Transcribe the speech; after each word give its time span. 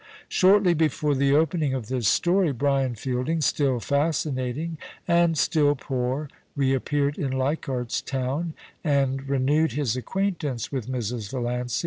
Shortly 0.29 0.73
before 0.73 1.13
the 1.13 1.35
opening 1.35 1.75
of 1.75 1.87
this 1.87 2.07
story 2.07 2.51
Brian 2.53 2.95
Fielding, 2.95 3.39
still 3.41 3.79
fascinating 3.79 4.79
and 5.07 5.37
still 5.37 5.75
poor, 5.75 6.27
reappeared 6.55 7.19
in 7.19 7.31
Leichardt's 7.33 8.01
Town, 8.01 8.55
and 8.83 9.29
renewed 9.29 9.73
his 9.73 9.95
acquaintance 9.95 10.71
with 10.71 10.87
Mrs. 10.87 11.29
Valiancy. 11.29 11.79